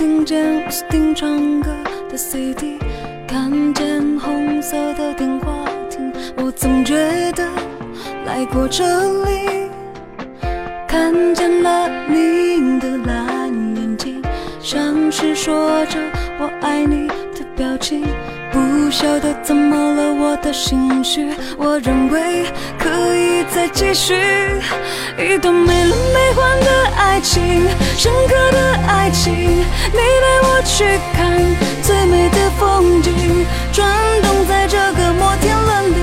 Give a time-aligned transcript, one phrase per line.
[0.00, 1.70] 听见 Austin 唱歌
[2.08, 2.78] 的 CD，
[3.28, 6.96] 看见红色的电话亭，我总觉
[7.32, 7.46] 得
[8.24, 8.82] 来过这
[9.24, 9.68] 里。
[10.88, 14.22] 看见了你的蓝眼睛，
[14.58, 15.98] 像是说着
[16.38, 18.02] 我爱你的表情。
[18.52, 22.46] 不晓得怎么了，我的心绪，我认为
[22.78, 24.14] 可以再继续
[25.18, 27.64] 一段没轮没奂的爱情，
[27.96, 29.32] 深刻的爱情。
[29.32, 30.84] 你带我去
[31.14, 31.38] 看
[31.82, 33.88] 最美的风景，转
[34.22, 35.94] 动在这个摩天轮里，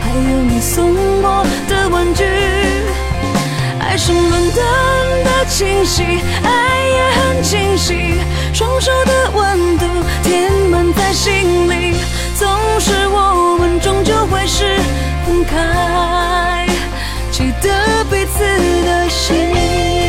[0.00, 2.24] 还有你送我的玩具，
[3.90, 6.04] 爱上伦敦的清晰，
[6.44, 8.20] 爱也很清晰，
[8.54, 9.84] 双手的温度
[10.22, 11.96] 填满在心里。
[12.38, 14.78] 总是我们终究会是
[15.26, 16.68] 分开，
[17.32, 18.44] 记得彼此
[18.84, 19.99] 的心。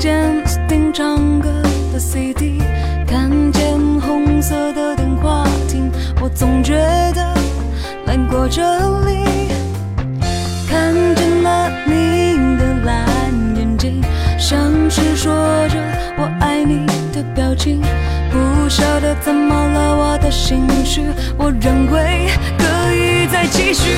[0.00, 1.50] 听见唱歌
[1.92, 1.98] 的。
[1.98, 2.62] CD，
[3.06, 6.74] 看见红色的电话亭，我总觉
[7.14, 7.34] 得
[8.06, 8.62] 来过这
[9.04, 9.50] 里。
[10.66, 14.02] 看见了你的蓝眼睛，
[14.38, 15.34] 像是说
[15.68, 15.76] 着
[16.16, 17.82] 我爱你的表情。
[18.30, 21.02] 不晓得怎么了，我的心绪，
[21.36, 23.90] 我认为可以再继续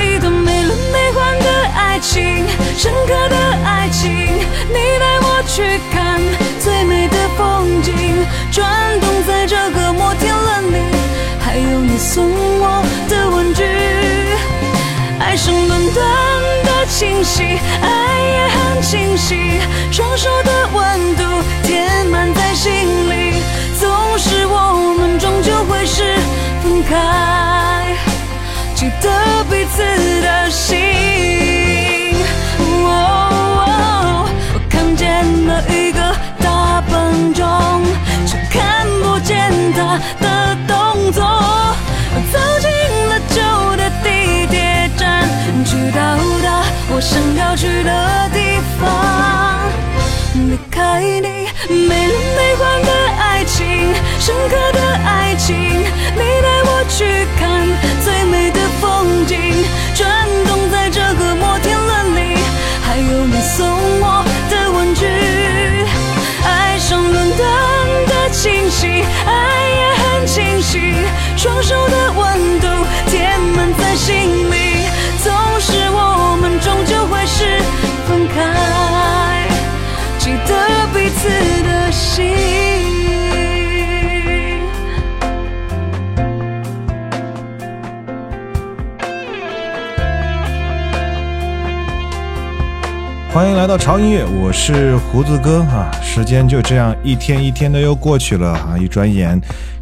[0.00, 2.44] 一段没轮没奂的爱情，
[2.76, 4.10] 深刻的爱情。
[4.68, 6.20] 你带我去看。
[6.60, 7.94] 最美的风景，
[8.52, 8.68] 转
[9.00, 10.76] 动在这个摩天轮里，
[11.40, 13.64] 还有你送我的玩具。
[15.18, 16.04] 爱上伦敦
[16.64, 19.58] 的清晰，爱也很清晰，
[19.90, 21.22] 双手的温度
[21.62, 22.70] 填满在心
[23.08, 23.42] 里。
[23.80, 26.14] 总是我们终究会是
[26.62, 27.96] 分开，
[28.80, 29.82] 记得彼此
[30.22, 30.78] 的心。
[32.82, 34.26] 我
[34.70, 36.00] 看见了一个。
[36.38, 37.44] 大笨钟，
[38.26, 41.22] 却看不见他的动作。
[41.22, 42.70] 我走进
[43.10, 43.36] 了旧
[43.76, 45.28] 的地铁站，
[45.62, 48.80] 去到达我想要去的地方。
[50.48, 55.54] 离开你，没轮没奂的爱情，深刻的爱情。
[56.16, 57.68] 你带我去看
[58.02, 58.49] 最美
[71.40, 72.66] 双手的温度
[73.06, 74.14] 填满在心
[74.50, 74.84] 里。
[75.24, 77.62] 总是我们终究会是
[78.06, 79.48] 分开，
[80.18, 80.54] 记得
[80.92, 81.30] 彼此
[81.62, 82.36] 的心。
[93.32, 95.90] 欢迎来到潮音乐，我是胡子哥啊。
[96.02, 99.40] 时间就这样一天一天的又过去了啊，一转眼，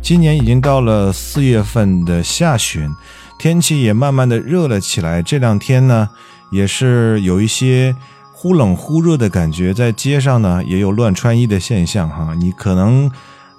[0.08, 2.90] 今年已经到了四月份的下旬，
[3.38, 5.22] 天气也慢慢的热了起来。
[5.22, 6.08] 这两天呢，
[6.50, 7.94] 也是有一些
[8.32, 12.34] 忽冷忽热的感觉，在街上呢也有乱穿衣的现象哈。
[12.40, 13.10] 你可能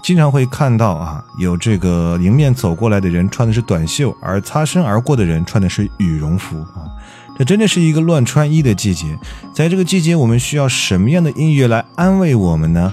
[0.02, 6.90] 经常会看到啊，有这个迎面走过来的人穿的是短袖，而擦身而过的人穿的是羽绒服啊。
[7.38, 9.20] 这真的是一个乱穿衣的季节，
[9.54, 12.92] 在这个季节，我们需要什么样的音乐来安慰我们呢？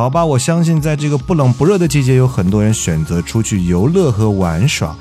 [0.00, 4.96] 好吧，我相信在这个不冷不热的季节，有很多人选择出去游乐和玩耍。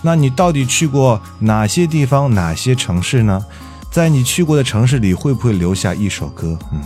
[0.00, 3.44] 那你到底去过哪些地方、哪些城市呢？
[3.90, 6.58] 在你去过的城市里，会不会留下一首歌？
[6.72, 6.80] 嗯，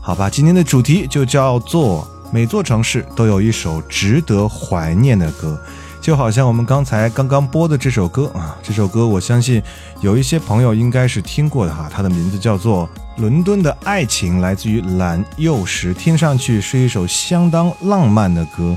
[0.00, 5.60] 好吧，今天的主题就叫做每座城市都有一首值得怀念的歌。
[6.02, 9.62] 就好像我们刚才刚刚播的这首歌啊，这首歌我相信
[10.00, 12.88] 有一些朋友应该是听过的哈，它的名字叫做
[13.20, 18.76] 《伦敦的爱情》，来自于蓝幼时，听上去是一首相当浪漫的歌。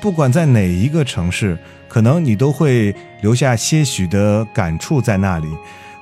[0.00, 1.56] 不管在哪一个城市，
[1.86, 5.46] 可能你都会留下些许的感触在那里。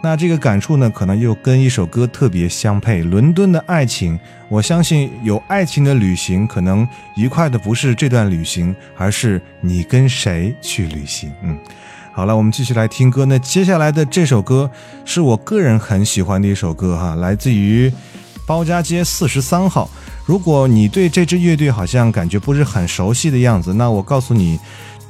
[0.07, 4.17] 那这个感触呢，可能又跟一首歌特别相配，《伦敦的爱情》。
[4.49, 6.87] 我相信有爱情的旅行，可能
[7.17, 11.33] 愉快的不是这段旅行，而是你跟谁去旅行。
[11.43, 11.59] 嗯，
[12.13, 13.25] 好了，我们继续来听歌。
[13.25, 14.71] 那接下来的这首歌
[15.05, 17.93] 是我个人很喜欢的一首歌哈，来自于
[18.47, 19.91] 包家街四十三号。
[20.25, 24.57] 如果你对这支乐队好像感觉不是很熟悉的样子，那我告诉你，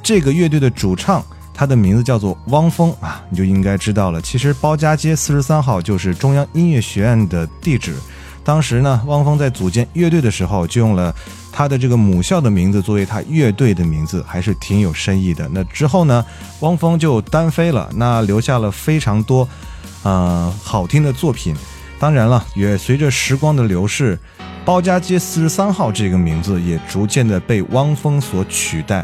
[0.01, 1.23] 这个乐队的主唱。
[1.57, 4.21] 他的名字叫做汪峰啊，你就应该知道了。
[4.21, 7.95] 其实包家街四十三号就是中央音乐学院的地址。
[8.43, 11.13] 当时呢，汪峰在组建乐队的时候，就用了
[11.51, 15.49] 他的这个母校的名字作为他乐队的名字，还是挺有深意的。
[15.51, 16.23] 那之后呢，
[16.59, 19.49] 汪峰就单飞了，那留下了非常多，
[20.03, 21.55] 呃，好听的作品。
[21.97, 24.17] 当然了，也随着时光的流逝，
[24.63, 29.03] 包家街四十三号这个名字也逐渐的被汪峰所取代。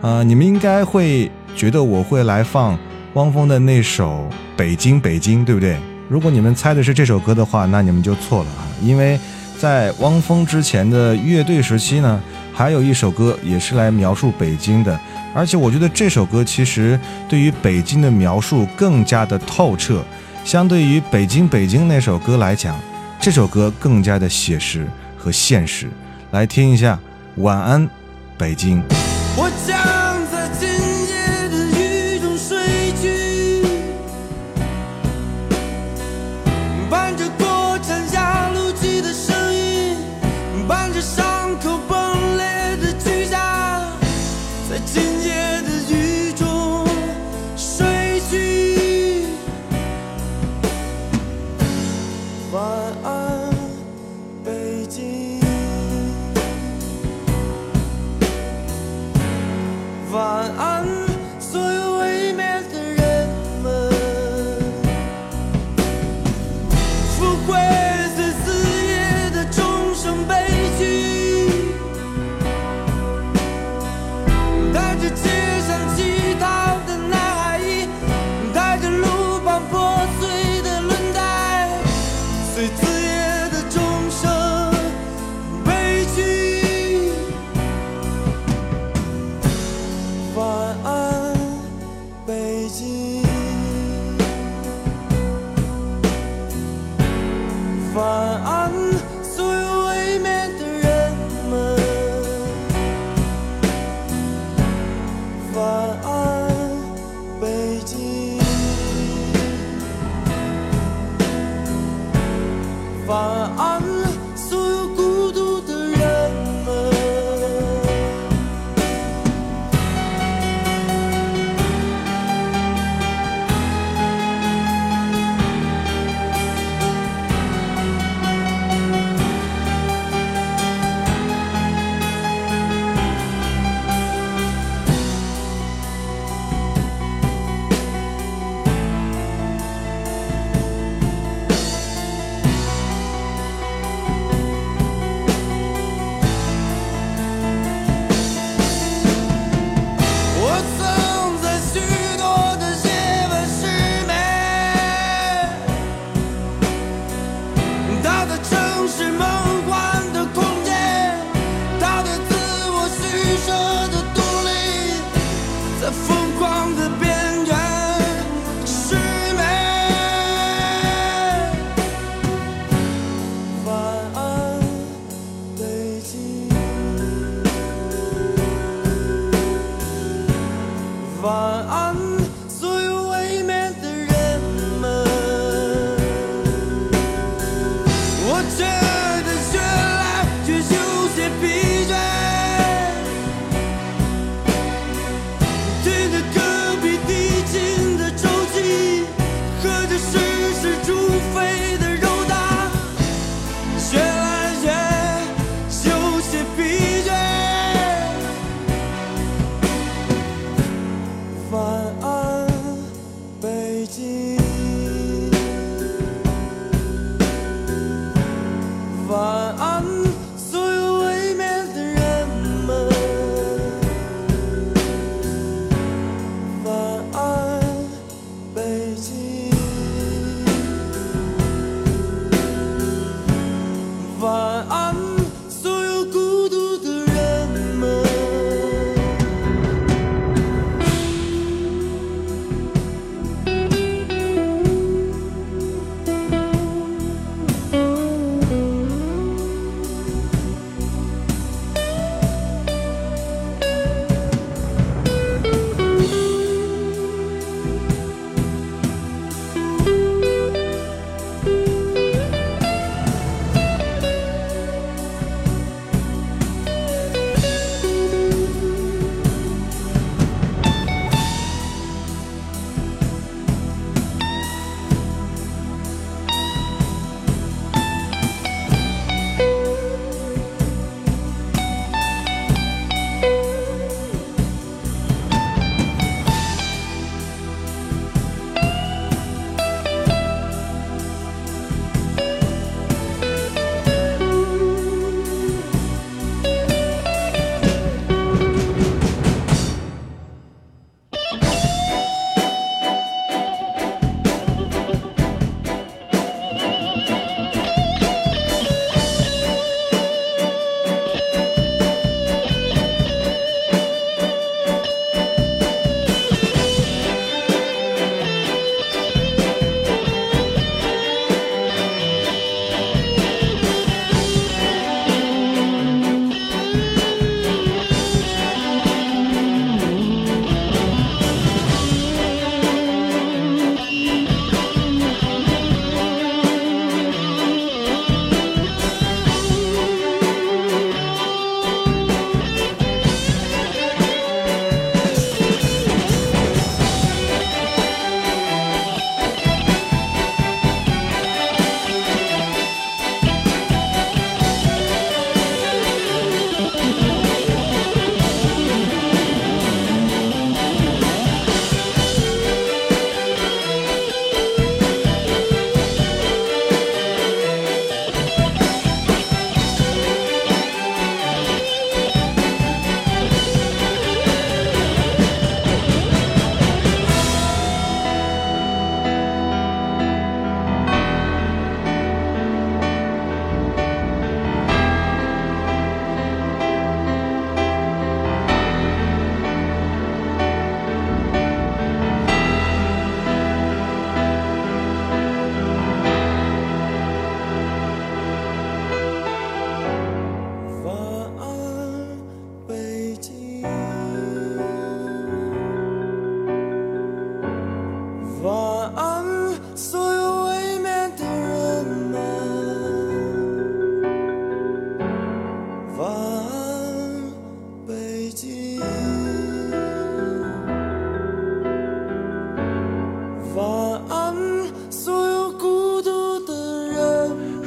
[0.00, 1.30] 呃，你们应该会。
[1.54, 2.78] 觉得我会来放
[3.14, 5.76] 汪峰的那首《北京北京》，对不对？
[6.08, 8.68] 如果你们猜的是这首歌的话，那你们就错了啊！
[8.82, 9.18] 因为
[9.58, 12.20] 在汪峰之前的乐队时期呢，
[12.52, 14.98] 还有一首歌也是来描述北京的，
[15.34, 20.02] 而且我觉得这首歌其实对于北京的描述更加的透彻，
[20.44, 22.78] 相对于《北京北京》那首歌来讲，
[23.20, 25.88] 这首歌更加的写实和现实。
[26.32, 26.98] 来听一下，
[27.42, 27.88] 《晚安，
[28.36, 28.82] 北京》。
[29.36, 30.01] 我将。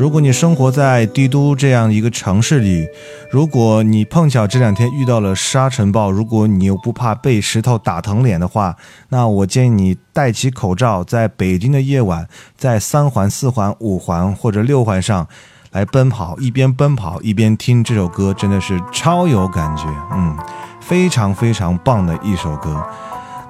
[0.05, 2.87] 如果你生活在帝都这样一个城市里，
[3.31, 8.77] 如果你碰巧这两天遇到了沙尘暴，如果你又不怕被石头打疼脸的话，
[9.09, 15.27] 那我建议你戴起口罩，在北京的夜晚，在三环、四环、五环或者六环上
[15.71, 20.37] 来奔跑，一边奔跑一边听这首歌，真的是超有感觉，嗯，
[20.79, 22.85] 非常非常棒的一首歌。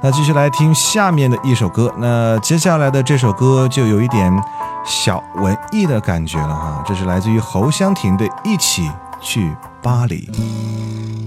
[0.01, 4.31] 那继续来听下面的一首歌，那接下来的这首歌就有一点
[4.85, 8.87] 小文艺的感觉了哈，这是来自于侯湘婷的《一起
[9.19, 10.29] 去巴黎》。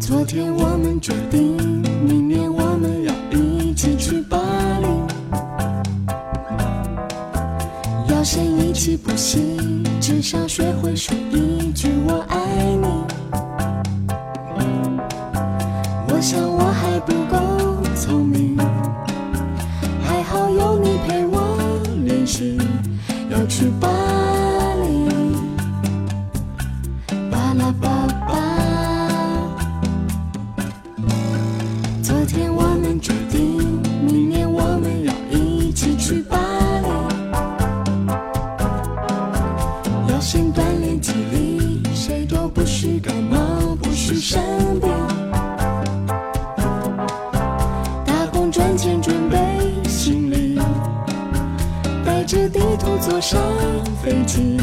[0.01, 1.57] 昨天我们决定，
[2.03, 4.87] 明年我们要一起去巴黎。
[8.15, 9.59] 要先一起补习，
[10.01, 12.87] 至少学会说一句我爱你。
[16.09, 17.37] 我想我还不够
[17.95, 18.48] 聪明，
[23.49, 24.38] 去吧。
[53.21, 53.41] 上
[54.03, 54.58] 飞机，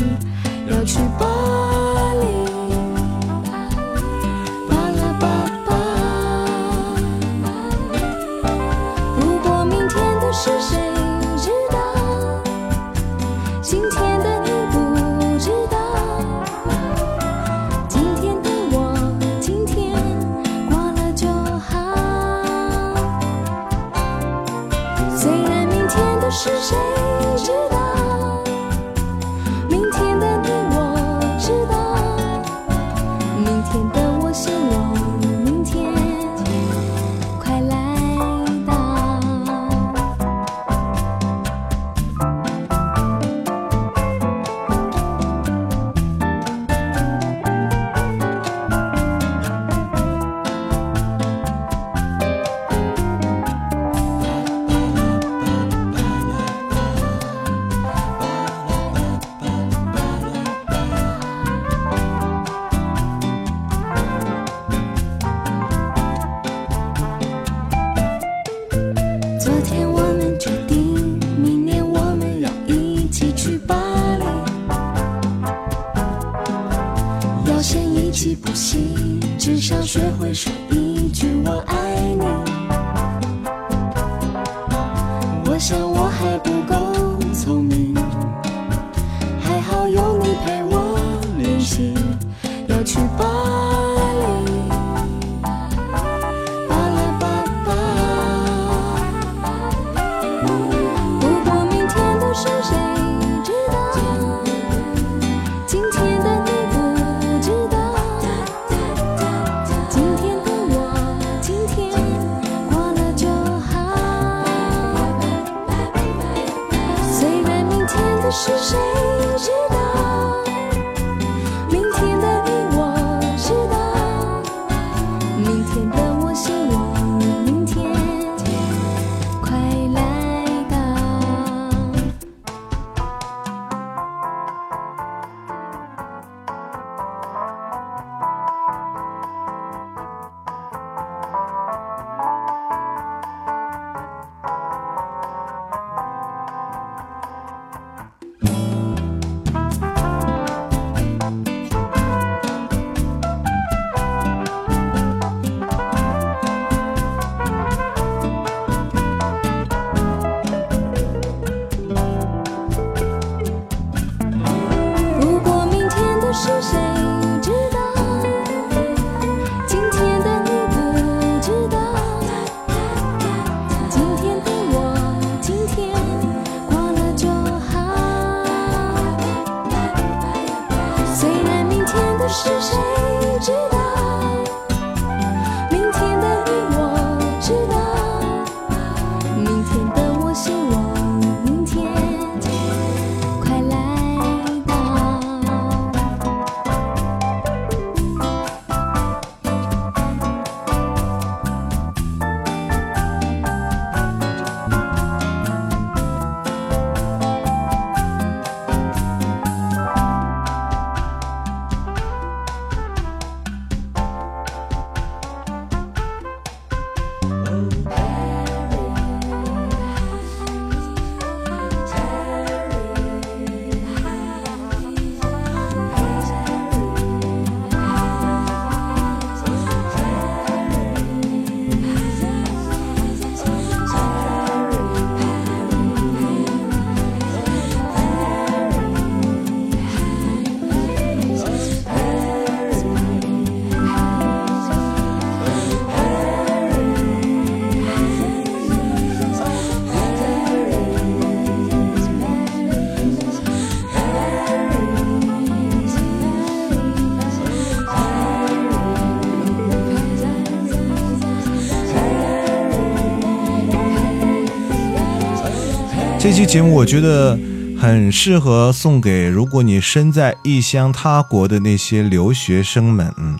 [266.35, 267.39] 期节目我觉得
[267.79, 273.39] 很适合送给如果你身在异乡他国的那些留学生们，嗯，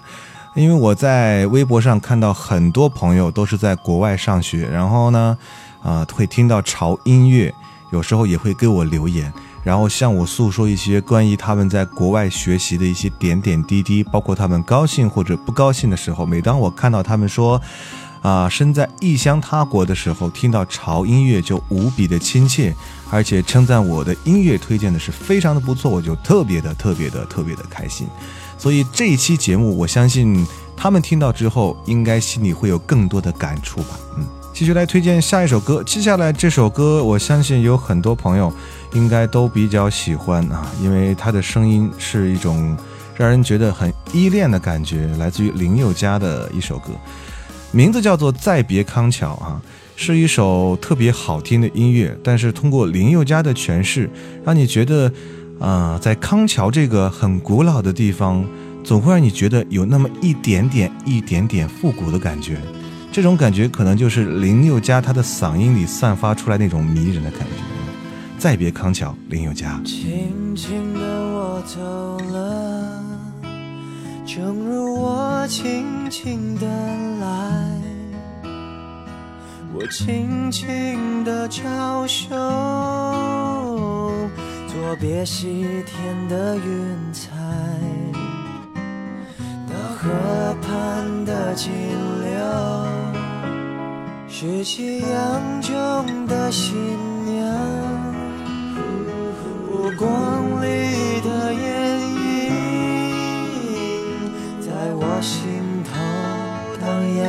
[0.56, 5.38] 因为我在微博上看到很多朋友都是在国外上学，然后呢，
[5.84, 7.54] 啊、会听到潮音乐，
[7.92, 9.30] 有时候也会给我留言，
[9.62, 16.26] 然后向我诉说一些关于他们在国外学习的一些点点滴滴，包括他们高兴或者不高兴的时候。
[16.26, 17.62] 每当我看到他们说，
[18.26, 22.74] 啊，身在异乡他国的时候，听到潮音乐就无比的亲切，
[23.12, 28.08] 而且称赞我的音乐推荐的是非常的不错，我就特别的特别的特别的开心。
[28.58, 30.44] 所以这一期节目，我相信
[30.76, 33.90] 他们听到之后，应该心里会有更多的感触吧。
[34.18, 35.84] 嗯，继续来推荐下一首歌。
[35.84, 38.52] 接下来这首歌，我相信有很多朋友
[38.94, 42.76] 应该都比较喜欢啊，因为它的声音是一种
[43.16, 46.90] 让人觉得很依恋的感觉，来自于林宥嘉的一首歌。
[47.76, 49.62] 名字叫做《再别康桥》啊，
[49.98, 54.10] 是一首特别好听的音乐，但是通过林宥嘉的诠释，
[54.46, 55.12] 让你觉得，
[55.60, 58.46] 啊，在康桥这个很古老的地方，
[58.82, 62.58] 总会让你觉得有那么一点点、一点点复古的感觉。
[63.12, 67.64] 这种感觉可能就是林宥嘉他的嗓音里散发出来那种迷人的感觉。
[68.38, 69.82] 再别康桥，林宥嘉。
[69.84, 72.95] 轻轻的我走了，
[74.26, 76.66] 正如我轻轻的
[77.22, 77.28] 来，
[79.72, 82.36] 我轻轻的招手，
[84.68, 87.32] 作别西天的云彩，
[89.68, 90.10] 那河
[90.60, 91.72] 畔的金
[92.24, 92.34] 流，
[94.28, 96.76] 是夕阳中的新
[97.26, 97.46] 娘。
[99.70, 101.15] 波光里
[105.08, 105.92] 我心头
[106.82, 106.84] 荡
[107.18, 107.24] 漾。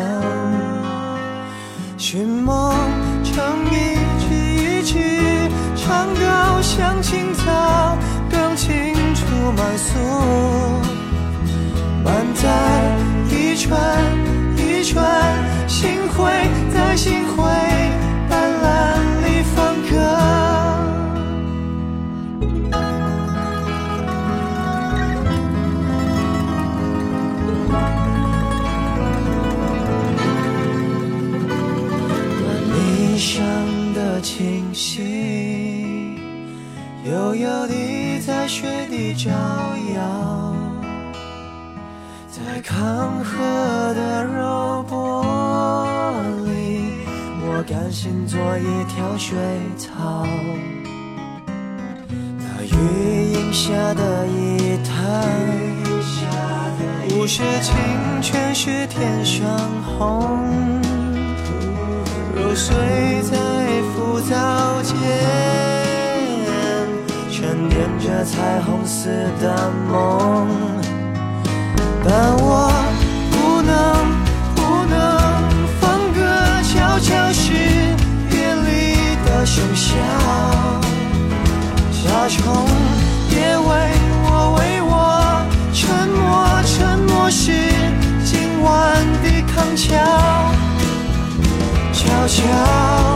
[1.98, 2.74] 寻梦
[3.22, 3.34] 成
[3.66, 3.74] 一
[4.22, 4.98] 曲一曲，
[5.76, 7.98] 唱高像青草，
[8.30, 9.98] 更清楚满诉。
[12.02, 12.48] 满载
[13.30, 13.78] 一串
[14.56, 15.04] 一串，
[15.68, 16.30] 星辉
[16.72, 17.44] 在星辉
[47.98, 49.38] 心做一条水
[49.78, 50.26] 草。
[52.38, 55.24] 那余荫下的一滩，
[57.08, 57.74] 不是清
[58.20, 59.48] 泉，是天上
[59.82, 60.28] 虹。
[62.36, 62.76] 揉碎
[63.22, 63.34] 在
[63.94, 64.94] 浮藻间，
[67.32, 69.08] 沉淀着彩虹似
[69.40, 70.46] 的梦。
[72.04, 72.70] 但我
[79.56, 79.96] 里的笙箫。
[81.92, 82.44] 夏虫
[83.30, 83.68] 也为
[84.22, 84.92] 我，为我
[85.72, 86.22] 沉默，
[86.64, 87.42] 沉默是
[88.24, 88.70] 今晚
[89.22, 89.86] 的康桥。
[91.92, 92.42] 悄悄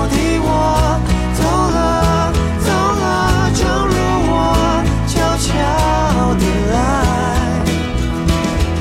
[0.09, 0.49] 地我
[1.35, 1.79] 走了，
[2.65, 3.03] 走了，
[3.55, 3.95] 正如
[4.27, 4.33] 我
[5.07, 5.49] 悄悄
[6.39, 6.75] 地来。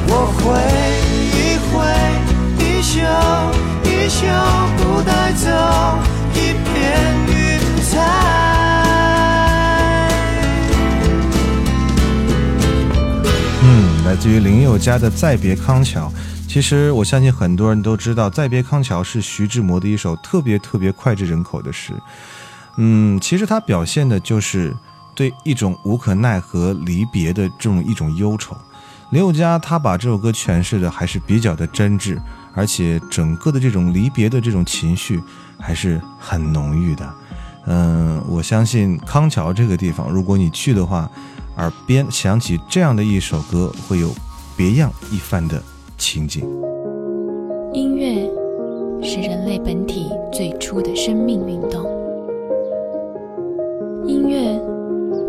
[0.08, 0.40] 我挥
[1.36, 1.38] 一
[1.70, 1.78] 挥，
[2.64, 2.92] 一袖
[3.84, 4.18] 衣袖，
[4.78, 5.46] 不带走
[14.20, 16.08] 自于林宥嘉的《再别康桥》。
[16.46, 21.94] 其实我相信很多人都知道，《再别康桥》是徐志摩的一首特别特别脍炙人口的诗。
[22.76, 24.76] 嗯，其实它表现的就是
[25.16, 28.58] 对一种无可奈何离别的这种一种忧愁。
[29.12, 32.20] 林宥嘉他把这首歌诠释的还是比较的真挚，
[32.54, 35.22] 而且整个的这种离别的这种情绪
[35.58, 37.10] 还是很浓郁的。
[37.68, 41.10] 嗯，我相信康桥这个地方，如果你去的话，
[41.60, 44.10] 耳边响起这样的一首歌，会有
[44.58, 45.62] 别样一番的。
[45.98, 46.48] 情景。
[47.74, 48.32] 音乐
[49.04, 51.84] 是人类本体最初的生命运动。
[54.08, 54.58] 音乐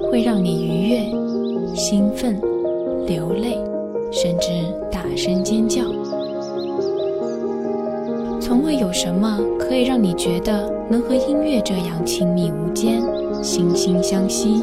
[0.09, 2.41] 会让你愉悦、兴奋、
[3.05, 3.59] 流泪，
[4.13, 4.49] 甚至
[4.93, 5.83] 大声尖叫。
[8.41, 13.03] 从未有什么可以让你觉得能和音乐这样亲密无间、
[13.43, 14.63] 惺惺相惜。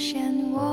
[0.00, 0.69] 现我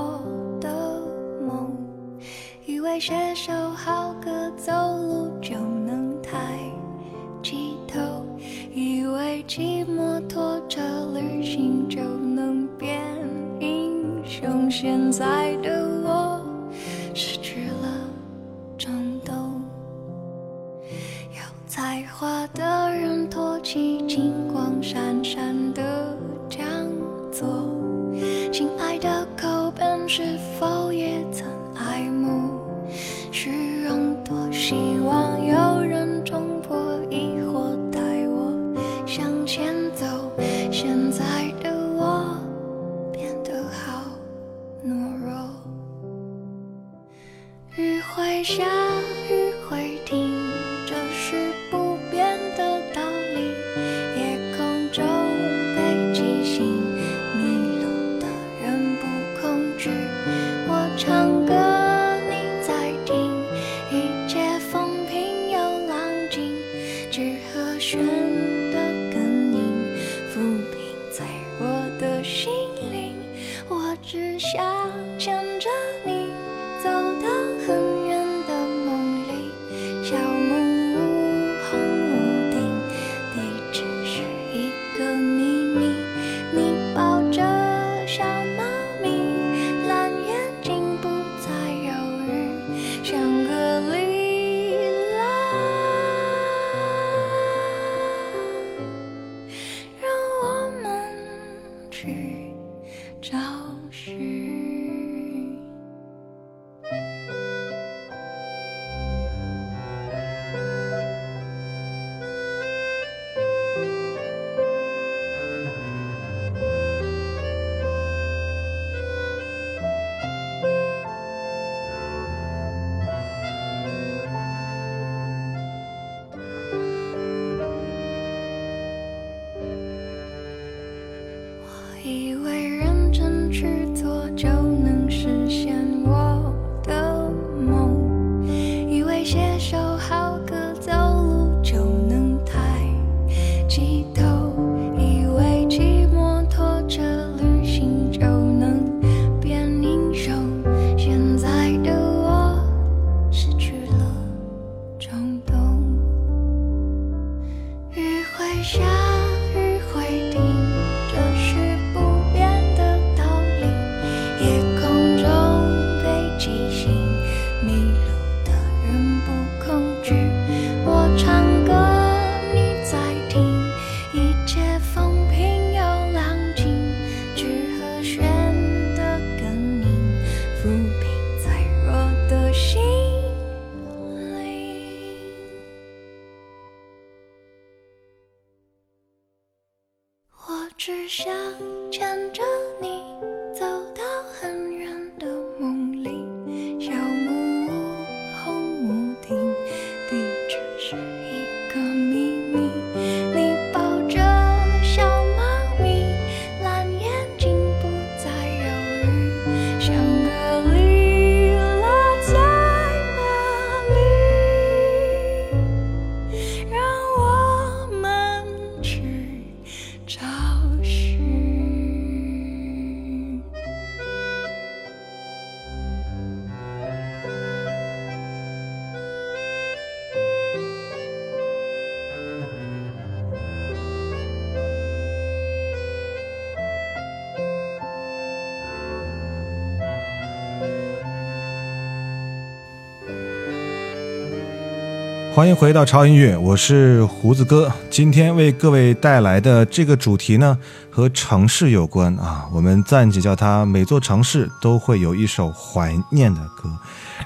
[245.37, 247.71] 欢迎回到超音乐，我是胡子哥。
[247.91, 250.57] 今天为各位带来的这个主题呢，
[250.89, 252.49] 和城市有关啊。
[252.51, 256.67] 我们暂且叫它每座城市都会有一首怀念的歌。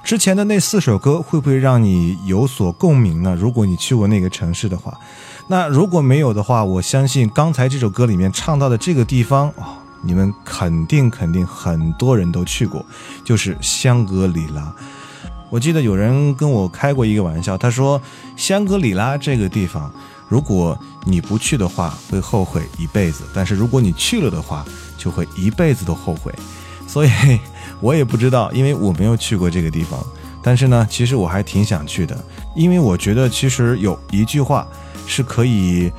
[0.04, 3.34] 之前的那四首歌会不会让你有所共鸣呢？
[3.34, 4.94] 如果你去过那个城市的话，
[5.48, 9.64] 那如果没有的话，我相信刚才这首歌里面唱到的这个地方哦，
[10.04, 12.86] 你们肯定肯定很多人都去过，
[13.24, 14.76] 就是香格里拉。
[15.52, 18.02] 我记得有人跟我开过一个玩笑，他说
[18.38, 19.92] 香格里拉这个地方，
[20.30, 24.66] 如果你不去的话，会后悔一辈子；但是如果你去了的话，
[24.98, 26.34] 就会一辈子都后悔。
[26.88, 27.10] 所以
[27.82, 30.02] 我也不知道，因为我没有去过这个地方。
[30.42, 32.18] 但是呢，其实我还挺想去的，
[32.56, 34.66] 因为我觉得其实有一句话
[35.06, 35.92] 是可以，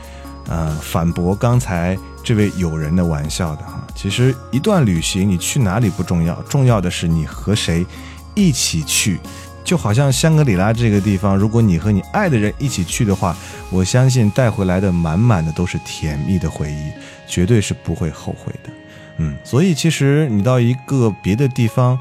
[0.48, 3.86] 呃，反驳刚才这位友人的玩笑的哈。
[3.94, 7.86] 其实一段旅行，你去哪里不重要，重要的是你和谁
[8.34, 9.20] 一起去。
[9.64, 13.36] 就好像香格里拉这个地方，如果你和你爱的人一起去的话，
[13.70, 16.90] 我相信带回来的满满的都是甜蜜的回忆，
[17.26, 18.70] 绝对是不会后悔的。
[19.18, 21.98] 嗯，所以其实你到一个别的地方，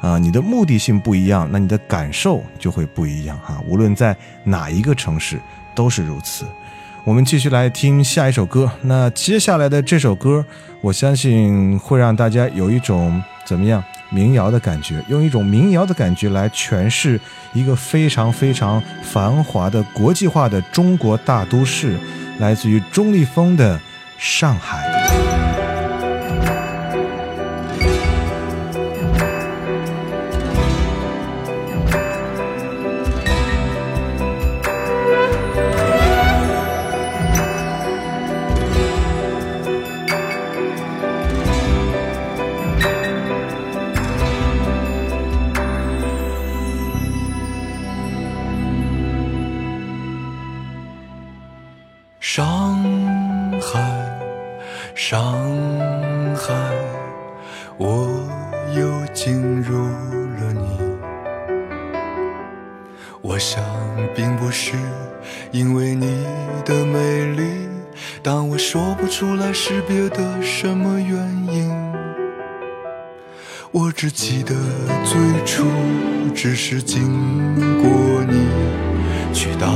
[0.00, 3.62] 啊、你的目的性不一样，那你的感受就会不一样哈。
[3.66, 5.40] 无论在哪一个城市
[5.74, 6.44] 都是如此。
[7.04, 8.68] 我们继续来听下一首歌。
[8.82, 10.44] 那接下来的这首歌，
[10.80, 13.82] 我相信会让大家有一种怎么样
[14.16, 17.20] 民谣的感觉，用一种民谣的感觉来诠释
[17.52, 21.98] 一个非常非常繁华的国际化的中国大都市，
[22.38, 23.76] 来自于钟立风的
[24.18, 24.90] 《上海》。
[74.06, 74.54] 只记得
[75.04, 75.64] 最初
[76.32, 77.02] 只是经
[77.82, 78.46] 过你，
[79.34, 79.68] 去到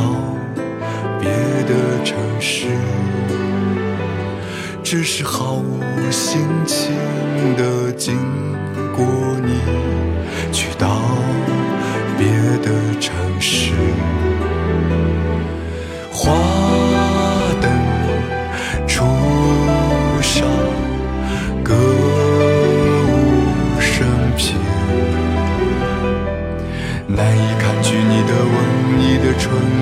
[1.18, 1.28] 别
[1.64, 2.66] 的城市，
[4.84, 5.80] 只是毫无
[6.12, 6.92] 心情
[7.56, 7.64] 的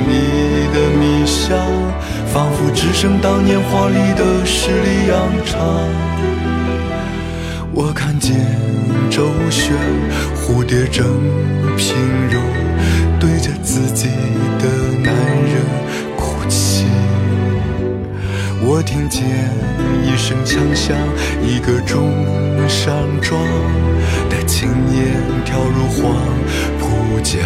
[0.06, 1.58] 你的迷香，
[2.32, 5.58] 仿佛只剩当年华丽的十里扬长。
[7.72, 8.34] 我看见
[9.10, 9.74] 周旋，
[10.34, 11.06] 蝴蝶正
[11.76, 11.94] 平
[12.30, 12.40] 柔，
[13.20, 14.08] 对着自己
[14.58, 14.68] 的
[15.02, 15.62] 男人
[16.16, 16.86] 哭泣。
[18.60, 19.24] 我听见
[20.04, 20.96] 一声枪响，
[21.40, 22.12] 一个钟
[22.68, 23.40] 上撞，
[24.28, 26.16] 带青年跳入黄
[26.80, 27.38] 浦江。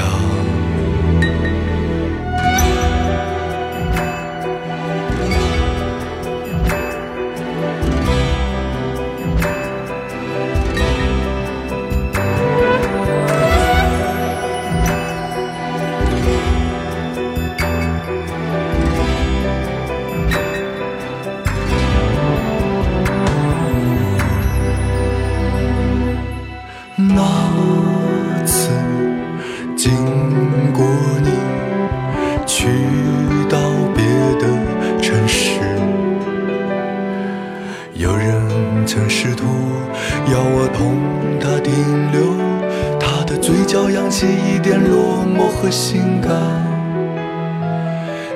[45.62, 46.32] 和性感。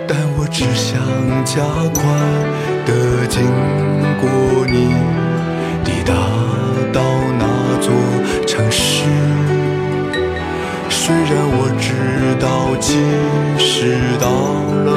[0.06, 1.02] 但我只想
[1.44, 1.60] 加
[1.92, 2.00] 快
[2.86, 3.42] 的经
[4.20, 4.94] 过你，
[5.84, 6.14] 抵达
[6.92, 7.02] 到
[7.36, 7.44] 那
[7.80, 7.90] 座
[8.46, 9.02] 城市。
[10.88, 11.26] 虽然
[11.58, 11.90] 我知
[12.38, 12.94] 道，即
[13.58, 14.28] 使到
[14.84, 14.95] 了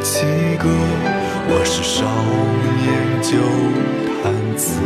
[0.00, 0.24] 七
[0.58, 0.68] 歌，
[1.48, 2.04] 我是少
[2.78, 3.36] 年酒
[4.22, 4.80] 坛子。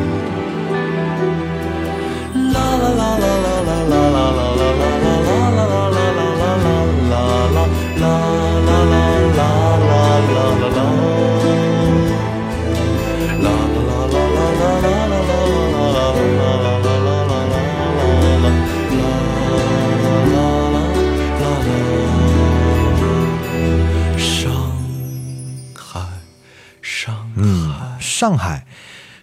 [28.23, 28.65] 上海，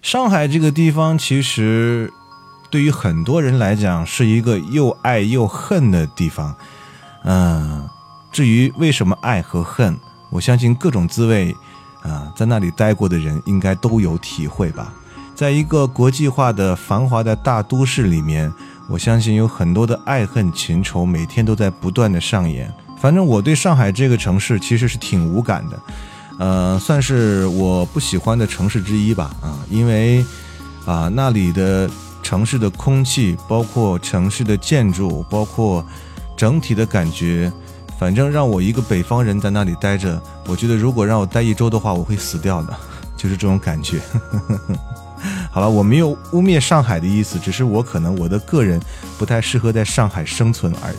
[0.02, 2.12] 上海这个地方其实
[2.70, 6.54] 对于很多人来讲是一个又爱又恨的地方。
[7.24, 7.88] 嗯，
[8.30, 9.98] 至于为什么爱和恨，
[10.30, 11.56] 我相信各种滋味
[12.02, 14.94] 啊，在那里待过的人应该都有体会吧。
[15.34, 18.52] 在一个国际化的繁华的大都市里面，
[18.90, 22.70] 我相信有很多的爱恨情仇每天都在不断的上演。
[23.00, 25.80] 反正我对上海这个城市其实是挺无感的，
[26.40, 29.30] 呃，算是我不喜欢的城市之一吧。
[29.42, 30.26] 啊，因为
[30.86, 31.88] 啊那里的
[32.24, 35.86] 城市的空气，包括城市的建筑，包括
[36.38, 37.52] 整体的感觉，
[38.00, 42.76] 反正让我一个北方人在那里待着，我觉得如果让我待一周的话，我会死掉的，
[43.18, 44.00] 就是这种感觉。
[45.52, 48.80] 好了，我没有污蔑上海的意思，只是我可能我的个人
[49.18, 50.98] 不太适合在上海生存而已。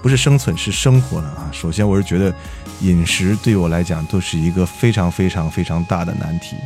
[0.00, 1.50] 不是生存，是生活了啊！
[1.50, 2.32] 首先，我是觉得
[2.80, 6.56] 饮食对我来讲都是一个非常非常非常大的难题。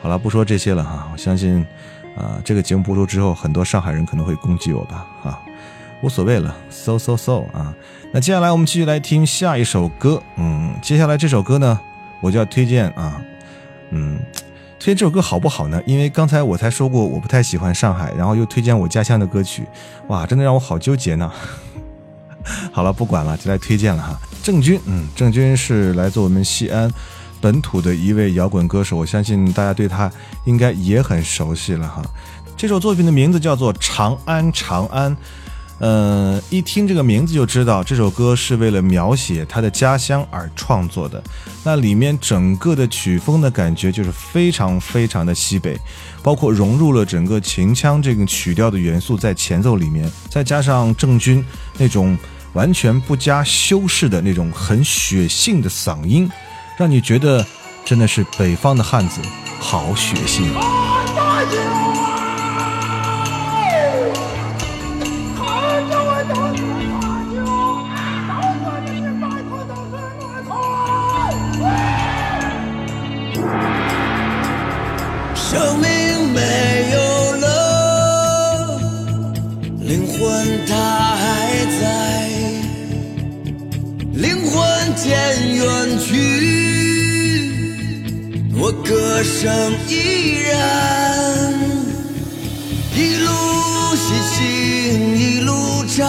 [0.00, 1.64] 好了，不说这些了哈，我相信
[2.16, 5.38] 啊，这个节目播出之后，很多上海人可能会攻击我吧啊，
[6.02, 7.74] 无所谓了，so so so 啊。
[8.12, 11.78] 那接下来我们继续来听下一首歌，嗯，接下来这首歌呢，
[12.20, 13.22] 我就要推荐啊，
[13.90, 14.18] 嗯，
[14.78, 15.80] 推荐这首歌好不好呢？
[15.86, 19.64] 因为刚才我才说过我不太喜欢上海，然后又推荐我家乡的歌曲，
[20.08, 21.30] 哇，真的让我好纠结呢。
[22.72, 24.18] 好了，不管了，就来推荐了哈。
[24.42, 26.90] 郑钧，嗯，郑钧是来自我们西安
[27.40, 30.10] 本土的一位摇滚歌手，我相信大家对他
[30.44, 32.02] 应该也很熟悉了哈。
[32.56, 35.14] 这首作品的名字叫做《长安长安》，
[35.80, 41.20] 呃，一听这个名字就知道这首歌是为了描写他的家乡而创作的。
[41.64, 45.76] 那里面整个的曲风的感觉就是非常非常的西北，
[46.22, 51.44] 包括融入了整个秦腔这个曲调的元素在前奏里面，再加上郑钧
[51.76, 52.16] 那种。
[52.52, 56.28] 完全不加修饰的那种很血性的嗓音，
[56.76, 57.46] 让你觉得
[57.84, 59.20] 真的是北方的汉子，
[59.60, 60.52] 好血性。
[75.50, 75.88] 生命
[76.32, 76.40] 没
[76.92, 76.98] 有
[77.38, 78.78] 了
[79.80, 80.20] 灵魂，
[80.68, 80.72] 它
[81.16, 81.82] 还在，
[84.12, 84.54] 灵魂
[84.94, 85.10] 渐
[85.56, 86.14] 远去，
[88.56, 89.50] 我歌声
[89.88, 91.52] 依然，
[92.94, 93.28] 一路
[93.96, 94.04] 细
[94.36, 94.38] 行
[95.18, 95.50] 一路
[95.88, 96.06] 唱，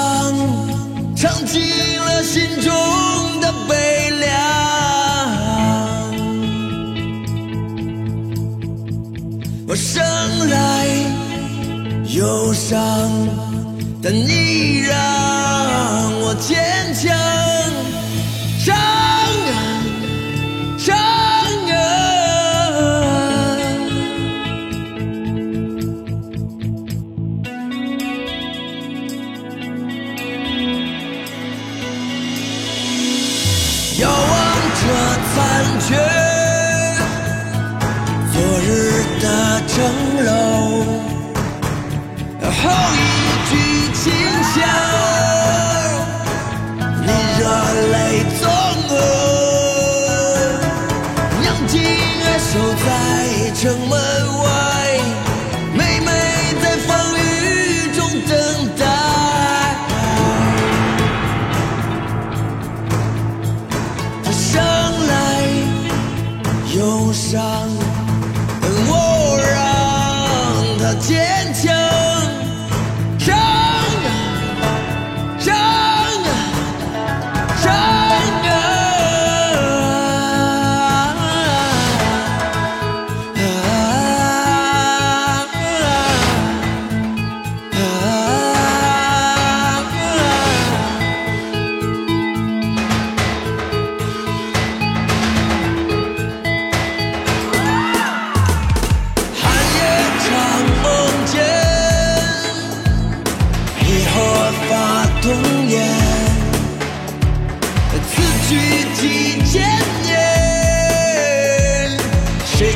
[1.16, 1.60] 唱尽
[1.98, 2.72] 了心中
[3.42, 4.71] 的悲凉。
[9.72, 10.04] 我生
[10.50, 10.86] 来
[12.14, 13.10] 忧伤，
[14.04, 14.92] 但你让
[16.20, 17.16] 我坚强。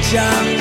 [0.07, 0.54] 想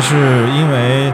[0.00, 1.12] 是因为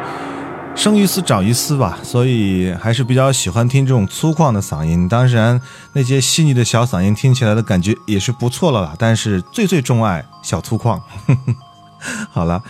[0.75, 5.09] 生于斯长于斯吧，所以还是比较喜欢听这种粗犷的嗓音。
[5.09, 5.61] 当然，
[5.93, 8.95] 那些细腻的小嗓音听起来的感觉也是不错了啦。
[8.99, 11.01] 但是最最钟爱小粗犷。
[12.31, 12.63] 好了。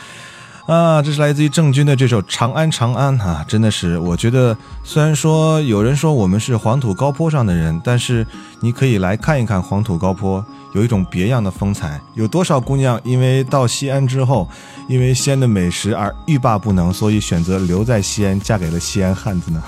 [0.66, 8.26] 啊，这是来自于郑钧的这首《长安长安》啊，真的是，我觉得虽然说有人说我们是黄土高坡上的人，但是
[8.58, 10.44] 你可以来看一看黄土高坡，
[10.74, 12.00] 有一种别样的风采。
[12.14, 14.48] 有多少姑娘因为到西安之后，
[14.88, 19.62] 因为西安的美食而欲罢不能，所以选择留在西安，嫁给了西安汉子呢？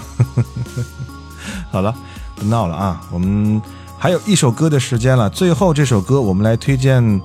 [1.70, 1.94] 好了，
[2.34, 3.62] 不闹了啊，我们
[3.96, 7.20] 还有一首歌的时间了，最后这首歌我们来推荐。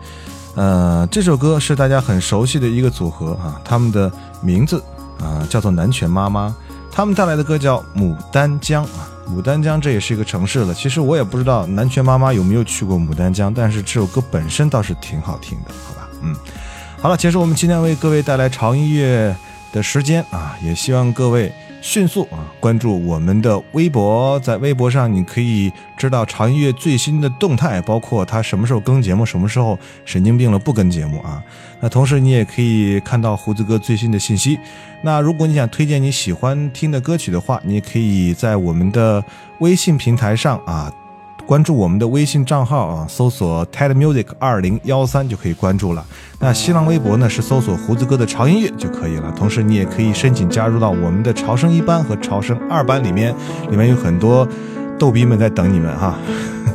[0.56, 4.84] 呃，这首歌是大家很熟悉的一个组合啊，他们的名字
[5.20, 6.56] 啊叫做南拳妈妈，
[6.92, 10.74] 他们带来的歌叫《牡丹江》啊，牡丹江这也是一个城市了。
[10.74, 16.08] 其实我也不知道南拳妈妈有没有去过牡丹江，但是这首歌本身倒是挺好听的，好吧？
[16.22, 16.36] 嗯，
[17.02, 19.36] 好了，结束我们今天为各位带来潮音乐
[19.72, 21.52] 的时间啊，也希望各位。
[21.84, 31.44] 迅速啊，关注我们的微博，在微博上你可以知道潮音乐最新的动态，包括他什么时候更节目，什么时候神经病了不更节目啊。
[31.82, 34.58] 那同时你也可以看到胡子哥最新的信息。
[35.02, 39.22] 那如果你想推荐你喜欢听的歌曲的话，你也可以在我们的
[39.60, 40.90] 微信平台上啊。
[41.46, 46.04] 关注我们的微信账号啊，搜索 TED Music 二零幺三就可以关注了。
[46.40, 49.32] 那新浪微博呢是搜索胡子哥的潮音乐就可以了。
[49.36, 53.36] 同时你也可以申请加入到我们的潮声一班和潮声二班里面，
[53.70, 54.48] 里面有很多
[54.98, 56.16] 逗逼们在等你们哈。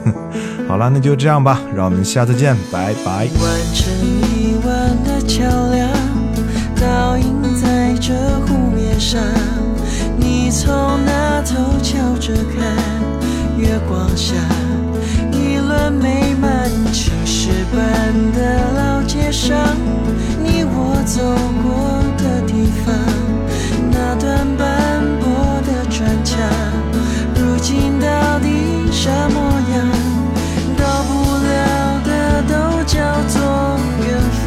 [0.69, 3.27] 好了，那就这样吧，让我们下次见，拜拜。
[3.41, 5.89] 完成一弯的桥梁，
[6.79, 8.13] 倒映在这
[8.47, 9.19] 湖面上。
[10.19, 10.71] 你从
[11.07, 12.98] 那头瞧着看。
[13.59, 14.35] 月光下，
[15.33, 17.81] 一轮美满青石板
[18.33, 18.39] 的
[18.73, 19.57] 老街上，
[20.43, 21.21] 你我走
[21.63, 22.95] 过的地方，
[23.91, 26.39] 那段斑驳的砖墙，
[27.35, 28.47] 如今到底
[28.93, 29.37] 啥模
[29.75, 29.77] 样？
[30.77, 31.11] 到不
[31.43, 32.55] 了的都
[32.85, 32.97] 叫
[33.27, 33.37] 做
[34.07, 34.07] 远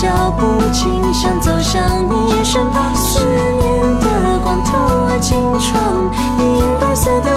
[0.00, 4.78] 脚步轻，响走向你身旁，思念的光透
[5.08, 7.36] 过金窗，银白色的